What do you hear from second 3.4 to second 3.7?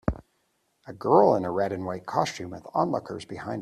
her